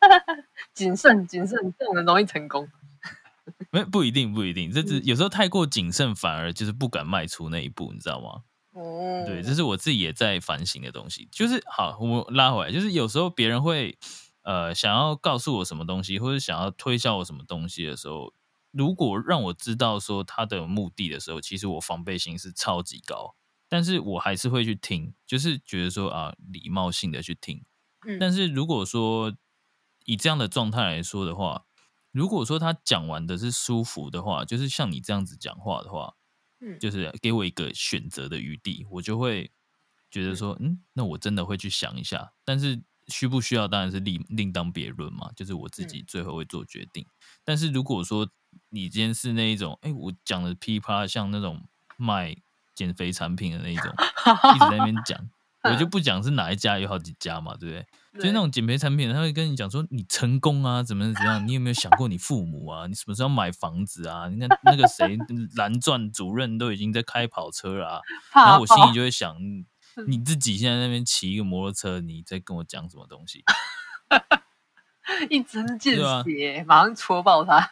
[0.75, 2.69] 谨慎谨慎，这种人容易成功。
[3.73, 8.43] 没不一定不一定，这只嗯有时候太过谨慎，反而就是不敢迈出那一步，你知道吗？
[8.73, 11.29] 哦，对，这是我自己也在反省的东西。
[11.33, 13.99] 就是好，我拉回来，就是有时候别人会
[14.43, 18.33] 呃想要告诉我什么东西，或者想要推销我什么东西的时候，
[18.71, 23.35] 如果让我知道说他的目的的时候，其实我防备心是超级高，
[23.69, 27.65] 但是我还是会去听，就是觉得说啊礼貌性的去听。
[28.07, 29.37] 嗯但是如果说
[30.07, 31.67] 以这样的状态来说的话，
[32.13, 36.15] 如果说他讲完的是舒服的话，就是像你这样子讲话的话，
[36.61, 39.53] 嗯就是给我一个选择的余地，我就会
[40.11, 42.33] 觉得说，嗯，那我真的会去想一下。
[42.45, 47.07] 但是需不需要当然是另另当别论嘛，就是我自己嗯最后会做决定。
[47.45, 48.29] 但是如果说
[48.71, 51.63] 你今天是那一种，哎，我讲的噼啪像那种
[51.97, 52.37] 卖
[52.75, 53.87] 减肥产品的那一种，
[54.55, 55.19] 一直在那边讲，
[55.65, 57.87] 我就不讲是哪一家，有好几家嘛，对不对？
[58.15, 61.47] 就是那种减肥产品，他会跟你讲说你成功啊，怎么怎么样？
[61.47, 62.87] 你有没有想过你父母啊？
[62.89, 64.29] 你什么时候买房子啊？
[64.29, 65.17] 你看那个谁
[65.55, 68.01] 蓝钻主任都已经在开跑车了、啊，
[68.35, 69.67] 然后我心里就会想， 嗯
[70.07, 73.45] 你自己现在在那边骑一个摩托车，你在跟我讲什么东西？
[75.29, 77.71] 一针见血，马上戳爆他。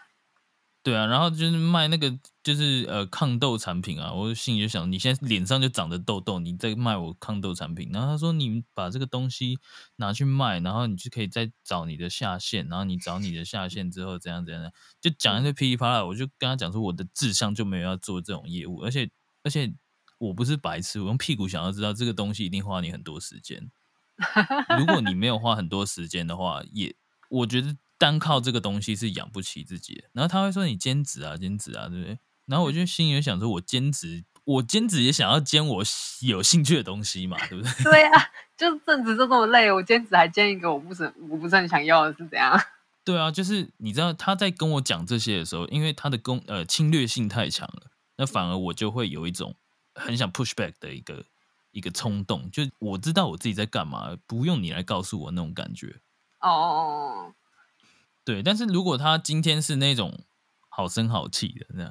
[0.89, 7.91] 对啊，然后就是卖那个就是呃抗痘产品啊，我心里就想，你现在脸上就长着痘痘，你在卖我抗痘产品。
[7.93, 9.59] 然后他说你把这个东西
[9.97, 16.03] 拿去卖，然后你就可以再找你的下线，然后你找你的下线之后怎样怎样，就讲一堆噼里啪啦。
[16.07, 19.11] 我就跟他讲说，我的志向就没有要做这种业务，而且
[19.43, 19.71] 而且
[20.17, 23.71] 我不是白痴，我用屁股想要知道这个东西一定花你很多时间。
[24.79, 26.97] 如果你没有花很多时间的话，也
[27.29, 30.05] 我觉得单靠这个东西是养不起自己的。
[30.13, 32.19] 然后他会说你兼职啊，兼职啊，对不对？
[32.47, 35.85] 然后我就心里想说，我兼职，我兼职也想要兼我
[36.23, 37.73] 有兴趣的东西嘛，对不对？
[37.85, 42.59] 对啊，就是正职就这么累，我兼职还兼一个我不是我不是很想要的，是怎样？
[43.05, 49.55] 对啊，就是你知道他在跟我讲这些的时候，因为他的攻呃侵略性太强了，那反而我就会有一种
[49.95, 51.25] 很想 push back 的一个
[51.73, 56.01] 一个冲动，就我知道我自己在干嘛，不用你来告诉我那种感觉。
[56.41, 57.35] 哦哦
[58.29, 60.27] 对，但是如果他今天是那种
[60.69, 61.85] 好声好气的那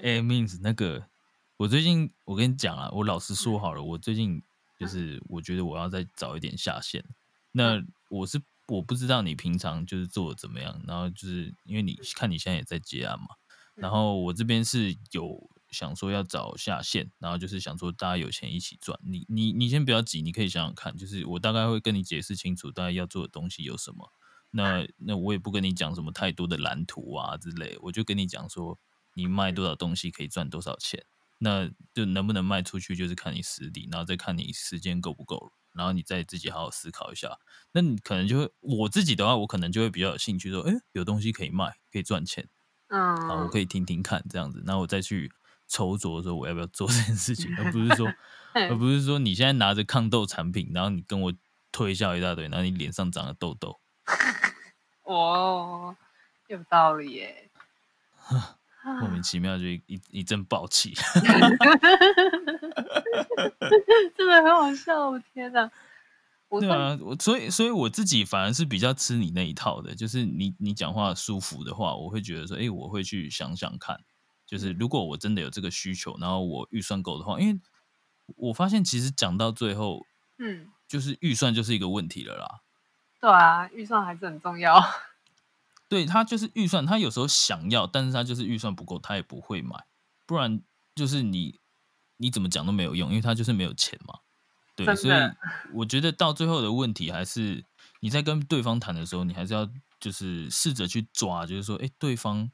[0.00, 1.10] 哎、m e a n s 那个，
[1.58, 4.42] 我最近我跟你讲啊，我老实说好了，我最近
[4.80, 7.04] 就是我觉得我要再早一点下线。
[7.52, 13.26] 那我是我不知道你平常就是做的怎么样，然后就是因为你看你现在也在接案嘛，
[13.74, 18.98] 然后我这边是有想说要找下线，然后就是想说大家有钱一起赚。
[19.02, 24.10] 你你你先不要急，你可以想想看，就是我大概会跟你解释清楚大概要做的东西有什么。
[24.56, 28.78] 那那我也不跟你讲什么太多的蓝图啊之类，我就跟你讲说，
[29.14, 31.04] 你卖多少东西可以赚多少钱，
[31.38, 37.36] 那就能不能卖出去就是看你实力，然后再看你时间够不够，然后你再自己好好思考一下。
[37.72, 42.48] 那你可能就会，我自己的话，我可能就会比较有兴趣说，哎，有东西可以卖，可以赚钱，
[42.88, 45.32] 嗯，好，我可以听听看这样子，那我再去
[45.66, 48.06] 筹酌说我要不要做这件事情，而不是说，
[48.54, 51.34] 而嗯不是说你现在拿着抗痘产品，然后你跟我
[51.72, 53.80] 推销一大堆，然后你脸上长了痘痘。
[55.04, 55.96] 哦，
[56.48, 57.50] 有道理耶。
[59.00, 60.92] 莫名其妙就一一一阵暴气。
[64.14, 65.70] 真的很好笑，我天哪！
[66.48, 73.98] 我对啊，我所以所以我自己反而是比较吃你那一套的，就是你你讲话舒服的话，我会觉得说，哎，我会去想想看，
[74.46, 77.58] 就是如果我真的有这个需求，然后我预算够的话，因为
[78.36, 80.04] 我发现其实讲到最后，
[80.38, 82.60] 嗯，就是预算就是一个问题了啦。
[83.24, 84.78] 对啊，预算还是很重要。
[85.88, 89.86] 对他就是预算，他有时候想要，但是他就是预算不够，他也不会买，
[90.26, 90.60] 不然
[90.94, 91.58] 就是你
[92.18, 94.18] 你怎么讲都没有用，因为他就是没有钱嘛。
[94.76, 95.18] 对，所以
[95.72, 97.64] 我觉得到最后的问题还是
[98.00, 99.66] 你在跟对方谈的时候，你还是要
[99.98, 102.50] 就是试着去抓，就是说，哎，对方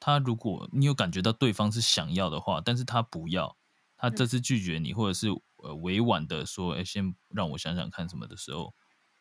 [0.00, 3.54] 他如果你有感觉到对方是想要的话，但是他不要，
[3.98, 8.72] 他这次拒绝你，或者是呃委婉的说，哎，先让我想想看什么的时候，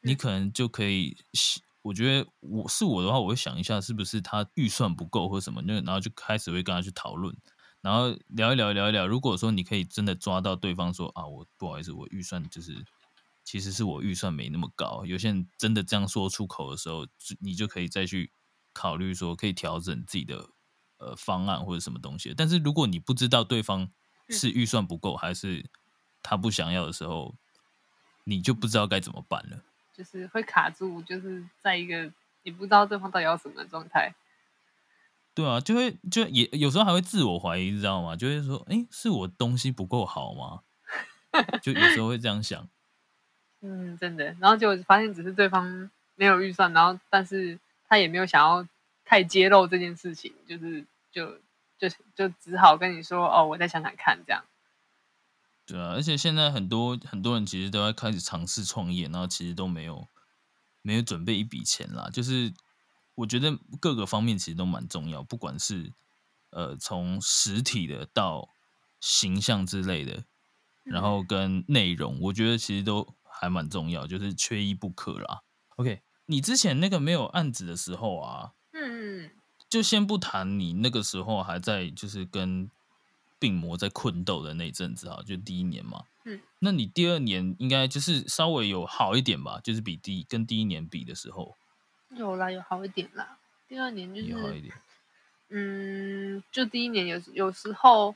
[0.05, 1.17] 你可能就可以。
[1.81, 7.35] 我觉得我是我的话，我会想一下是不是他预算不够或什么，那然后就开始会跟他去讨论，
[7.81, 9.05] 然后聊一聊聊一聊。
[9.05, 12.83] 如果说你可以真的抓到对方说啊，我不好意思，我预算就是
[13.43, 15.05] 其实是我预算没那么高。
[15.05, 17.05] 有些人真的这样说出口的时候，
[17.39, 18.31] 你就可以再去
[18.73, 20.49] 考虑说可以调整自己的
[20.97, 22.33] 呃方案或者什么东西。
[22.35, 23.91] 但是如果你不知道对方
[24.29, 25.69] 是预算不够还是
[26.23, 27.35] 他不想要的时候，
[28.23, 29.63] 你就不知道该怎么办了。
[29.95, 32.11] 就是会卡住，就是在一个
[32.43, 34.13] 你不知道对方到底要什么的状态。
[35.33, 38.15] 对啊，就会就也有时候还会自我怀疑，知道吗？
[38.15, 40.61] 就会说，哎，是我东西不够好吗？
[41.61, 42.67] 就有时候会这样想。
[43.61, 44.25] 嗯，真的。
[44.39, 48.65] 然后就发现只是对方没有预算，然后但是他也没有想要
[49.03, 51.37] 太揭露这件事情，就是就
[51.77, 54.43] 就就只好跟你说，哦，我再想想看，这样。
[55.67, 60.07] 对啊，而且现在很多很多人其实都在开始尝试创业，然后其实都没有
[60.83, 62.07] 没有准备一笔钱啦。
[62.13, 62.53] 就是
[63.15, 65.91] 我觉得各个方面其实都蛮重要，不管是
[66.51, 68.49] 呃从实体的到
[68.99, 70.23] 形象之类的，
[70.83, 75.41] 然后跟内容，我觉得其实都还蛮重要，就是缺一不可啦。
[75.77, 79.31] OK，你之前那个没有案子的时候啊，嗯，
[79.67, 82.69] 就先不谈你那个时候还在就是跟。
[83.39, 86.03] 病魔在困斗的那阵子哈，就第一年嘛。
[86.23, 89.59] 嗯，那你第二年应该就是稍微有好一点吧？
[89.63, 91.55] 就是比第跟第一年比的时候，
[92.09, 93.37] 有啦，有好一点啦。
[93.67, 94.73] 第二年就是好一点。
[95.49, 98.15] 嗯，就第一年有有时候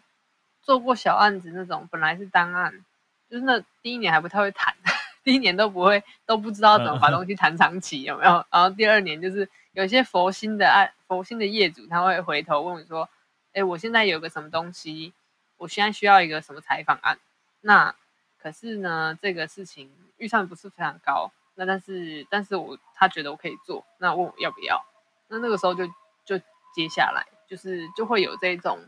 [0.64, 2.84] 做过小案子那种，本来是单案，
[3.30, 4.76] 就是那第一年还不太会谈，
[5.24, 8.44] 第一年都不会都不知道怎么把东西谈长期，有没有？
[8.50, 13.08] 然后第二年就是有些佛心的案，佛心的业主他会回头问我说。
[13.54, 15.14] 哎，我现在有个什么东西，
[15.58, 17.18] 我现在需要一个什么采访案，
[17.62, 17.96] 那
[18.38, 24.86] 可是呢，这个事情预算不是非常高，那但是但是我他觉得我可以做，那问我要不要，
[25.28, 25.86] 那那个时候就
[26.24, 26.38] 就
[26.74, 28.80] 接下来就是就会有这种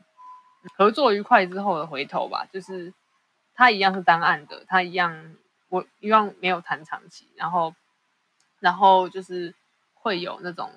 [0.78, 2.94] 合作愉快之后的回头吧，就是
[3.56, 5.36] 他一样是单案的，他一样
[5.70, 7.74] 我一样没有谈长期，然后
[8.60, 9.56] 然后就是
[9.96, 10.72] 会有那种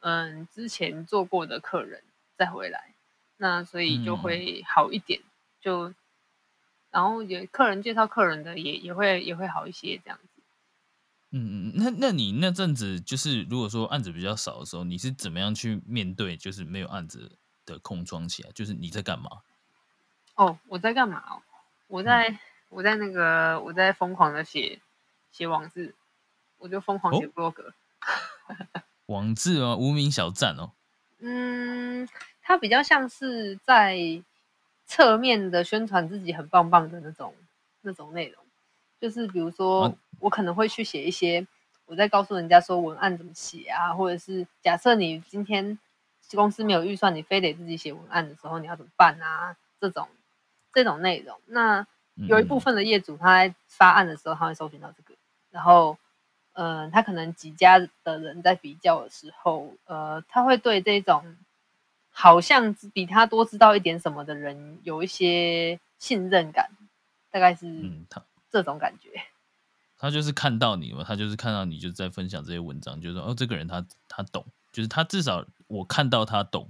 [0.00, 2.02] 嗯之前做过的客人
[2.36, 2.93] 再回来。
[3.36, 5.20] 那所以就会好一点，
[5.60, 5.92] 就
[6.90, 10.42] 然后也客人介绍客人的也也会也会好一些这样子。
[11.30, 17.32] 嗯嗯，那那你那阵子就是如果说案子比较少的时候，你是怎么样去面对就是没有案子
[17.66, 18.50] 的空窗期啊？
[18.54, 19.28] 就是你在干嘛？
[20.36, 21.42] 哦，我在干嘛哦？
[21.88, 24.80] 我在我在那个我在疯狂的写
[25.32, 25.92] 写网字，
[26.58, 27.72] 我就疯狂写 blog。
[29.06, 30.70] 网字啊，无名小站哦。
[31.18, 32.08] 嗯。
[32.46, 33.98] 它比较像是在
[34.86, 37.34] 侧面的宣传自己很棒棒的那种
[37.80, 38.44] 那种内容，
[39.00, 41.46] 就是比如说我可能会去写一些，
[41.86, 45.78] 我在告诉人家说文案怎么写啊，或者是假设你今天
[46.32, 49.56] 公司没有预算，你非得自己写文案的时候，你要怎么办啊？
[49.80, 50.06] 这种
[50.74, 51.86] 这种内容，那
[52.28, 55.14] 有一部分的业主他在发案的时候，他会搜寻到这个，
[55.50, 55.96] 然后
[56.52, 61.38] 嗯，他可能几家的人在比较的时候，呃，他会对这种。
[62.16, 66.70] 好像比他多知道一点什么的人，有一些信任感，
[67.28, 67.90] 大概是
[68.50, 69.10] 这种感觉。
[69.98, 76.68] 他就是看到你嘛，他就是看到你就在分享这些文章，就说哦，这个人他他懂，就是他至少我看到他懂。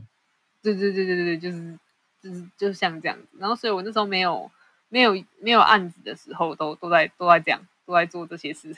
[0.63, 1.79] 对对对对对对，就是
[2.23, 3.29] 就是就像这样子。
[3.39, 4.51] 然后，所以我那时候没有
[4.89, 8.75] 没有没有案子的时候，都都在都在这样，都在做这些事。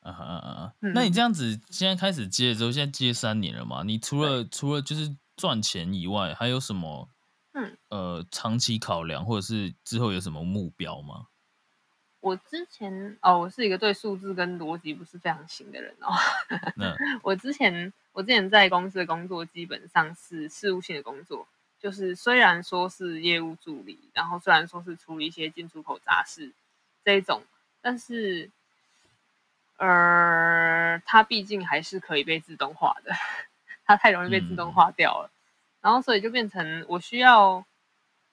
[0.00, 0.72] 啊啊啊！
[0.78, 3.82] 那你这样子现在开始接之后，现在接三年了嘛？
[3.82, 5.16] 你除了除了就是。
[5.36, 7.08] 赚钱以外，还有什么？
[7.52, 11.28] 嗯，呃，长期考量或者是之后有什么目标吗？
[12.20, 16.12] 我之前哦，我是一个对数字跟逻辑不是非常行的人哦。
[16.74, 21.46] 那 我之前我之前在公司的工作基本上是事务性的工作，
[21.78, 26.50] 就是虽然说是业务助理，然后虽然说是处理一些进出口杂事
[27.04, 27.42] 这一种，
[27.82, 28.50] 但是，
[29.76, 33.12] 呃，它毕竟还是可以被自动化的，
[33.84, 35.30] 它太容易被自动化掉了，
[35.80, 37.64] 然后所以就变成我需要，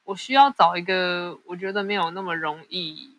[0.03, 3.15] 我需要找一个我觉得没有那么容易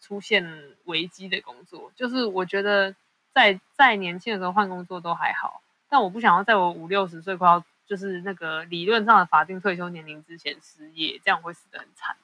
[0.00, 0.44] 出现
[0.84, 2.94] 危机的工作，就是我觉得
[3.32, 12.16] 在在年轻的时候换工作都还好，但我不想要在我五六十岁快要就是那个理论上的法定退休年龄之前失业，这样会死得很惨。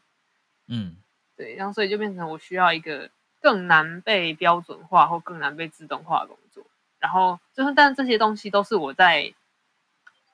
[0.67, 0.97] 嗯，
[1.37, 6.65] 对，然后所以就变成我需要一个更难被标准化或更难被自动化的工作。
[6.99, 9.35] 然后就是，但这些东西都是我在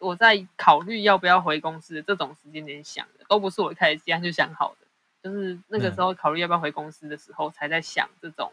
[0.01, 4.87] 我在考虑要不要回公司的这种时间点想的，都不是我一开始既然就想好的。
[5.23, 8.53] 就是那个时候考虑要不要回公司的时候，才在想这种，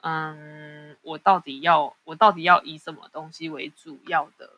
[0.00, 4.50] 嗯，我到底要我到底要以什么东西为主要的？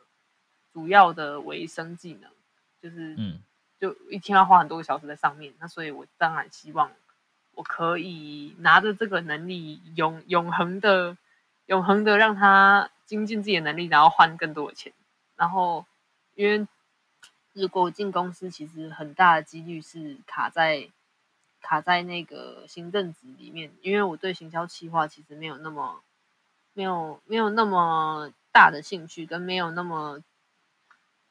[0.73, 2.31] 主要的维生技能
[2.81, 3.41] 就是，嗯，
[3.81, 5.53] 就一天要花很多个小时在上面。
[5.59, 6.93] 那所以我当然希望
[7.57, 11.19] 我可以拿着这个能力永永恒的、
[11.67, 14.93] 永恒的让他精进自己的能力，然后换更多的钱。
[15.41, 15.87] 然后，
[16.35, 16.69] 因为
[17.55, 20.91] 如果进公司，其实很大的几率是卡在
[21.63, 26.03] 卡在那个行政职里面，因为我对行销企划其实没有那么
[26.75, 30.23] 没有没有那么大的兴趣，跟没有那么。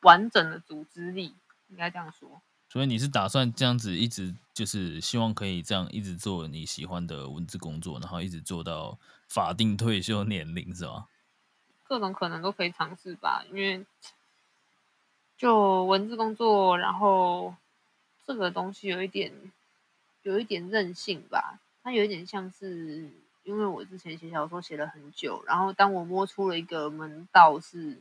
[0.04, 1.36] 完整的组织力，
[1.68, 2.42] 应该这样说。
[2.70, 8.98] 所以你是打算这样子一直，就是希望可以这样一直做你喜欢的文字工作，然后一直做到
[9.28, 11.08] 法定退休年龄，是吧？
[11.90, 13.86] 各种可能都可以尝试吧，因为
[15.36, 17.54] 就文字工作，然后
[18.26, 19.34] 这个东西有一点
[20.22, 23.12] 有一点任性吧，它有一点像是
[23.44, 27.98] 因为我之前写小说写了很久，然后当我摸出了一个门道是。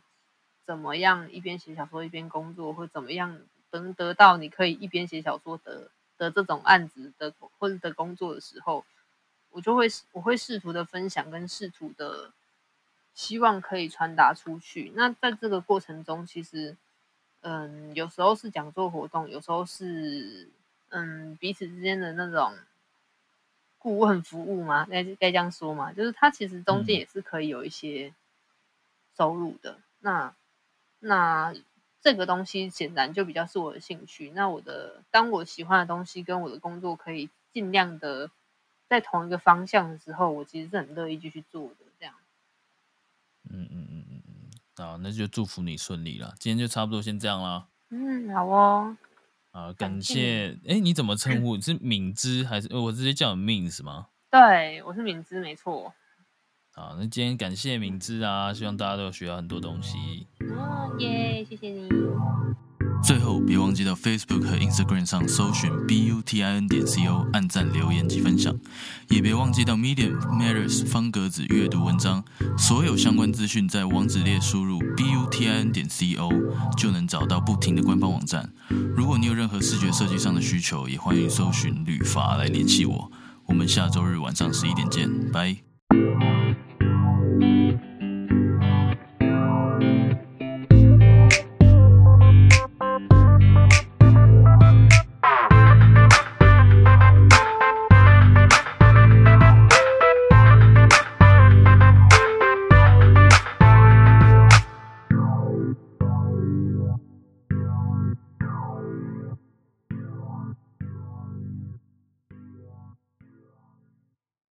[0.68, 8.84] 怎么样一边写小说一边工作，或怎么样能得到你可以一边写小说的的这种案子的或者的工作的时候，
[9.48, 12.30] 我就会我会试图的分享跟试图的
[13.18, 14.92] 希望可以传达出去。
[14.94, 16.76] 那在这个过程中，其实
[17.40, 20.48] 嗯，有时候是讲座活动，有时候是
[20.90, 22.54] 嗯彼此之间的那种
[23.80, 28.14] 顾问服务嘛，该该这样说嘛，就是它其实中间也是可以有一些
[29.16, 29.78] 收入的。
[29.98, 30.32] 那
[31.00, 31.52] 那
[32.00, 34.30] 这个东西显然就比较是我的兴趣。
[34.30, 38.30] 那我的当我喜欢的东西跟我的工作可以尽量的
[38.88, 41.87] 在同一个方向的时候，我其实是很乐意继续做的。
[43.78, 46.34] 嗯嗯嗯嗯，好，那就祝福你顺利了。
[46.38, 47.68] 今天就差不多先这样啦。
[47.90, 48.96] 嗯，好哦。
[49.52, 50.58] 啊，感谢。
[50.66, 51.60] 哎，你怎么称呼？
[51.60, 54.08] 是敏之还是我直接叫你 Mins 吗？
[54.30, 55.92] 对，我是敏之，没错。
[56.74, 60.26] 好，那今天感谢敏之啊，希望大家都有学到很多东西。
[60.56, 61.88] 哦耶，谢谢你。
[63.02, 68.54] 最后，别忘记到 Facebook 和 Instagram 上搜寻 B U T I N 点 C O，按赞、留言及分享。
[69.08, 72.22] 也别忘记到 Medium Matters 方格子阅读文章，
[72.58, 76.30] 所有相关资讯在网址列输入 B U T I N 点 C O
[76.76, 78.52] 就能找到不停的官方网站。
[78.94, 83.10] 如果你有任何视觉设计上的需求，也欢迎搜寻旅法来联系我。
[83.46, 85.56] 我们下周日晚上十一点见，拜。